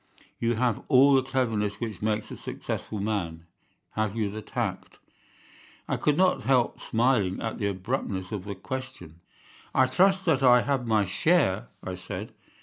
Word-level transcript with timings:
You 0.39 0.55
have 0.55 0.81
all 0.87 1.13
the 1.13 1.21
cleverness 1.21 1.79
which 1.79 2.01
makes 2.01 2.31
a 2.31 2.35
successful 2.37 2.99
man. 2.99 3.45
Have 3.91 4.15
you 4.15 4.31
the 4.31 4.41
tact?' 4.41 4.97
"I 5.87 5.95
could 5.97 6.17
not 6.17 6.41
help 6.41 6.81
smiling 6.81 7.39
at 7.39 7.59
the 7.59 7.67
abruptness 7.67 8.31
of 8.31 8.45
the 8.45 8.55
question. 8.55 9.19
"'I 9.75 9.85
trust 9.85 10.25
that 10.25 10.41
I 10.41 10.61
have 10.61 10.87
my 10.87 11.05
share,' 11.05 11.67
I 11.83 11.93
said. 11.93 12.33